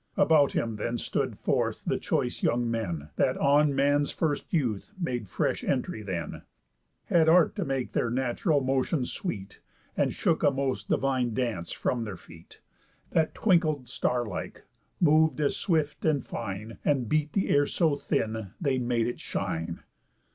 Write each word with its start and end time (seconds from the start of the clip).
About 0.17 0.53
him 0.53 0.77
then 0.77 0.97
stood 0.97 1.37
forth 1.37 1.83
the 1.85 1.99
choice 1.99 2.41
young 2.41 2.71
men, 2.71 3.09
That 3.17 3.37
on 3.37 3.75
man's 3.75 4.09
first 4.09 4.51
youth 4.51 4.91
made 4.99 5.29
fresh 5.29 5.63
entry 5.63 6.01
then, 6.01 6.41
Had 7.05 7.29
art 7.29 7.55
to 7.57 7.65
make 7.65 7.91
their 7.91 8.09
natural 8.09 8.61
motion 8.61 9.05
sweet, 9.05 9.59
And 9.95 10.11
shook 10.11 10.41
a 10.41 10.49
most 10.49 10.89
divine 10.89 11.35
dance 11.35 11.71
from 11.71 12.03
their 12.03 12.17
feet, 12.17 12.61
That 13.11 13.35
twinkled 13.35 13.87
star 13.87 14.25
like, 14.25 14.63
mov'd 14.99 15.39
as 15.39 15.55
swift, 15.55 16.03
and 16.03 16.25
fine, 16.25 16.79
And 16.83 17.07
beat 17.07 17.33
the 17.33 17.49
air 17.49 17.67
so 17.67 17.95
thin, 17.95 18.53
they 18.59 18.79
made 18.79 19.05
it 19.05 19.19
shine. 19.19 19.83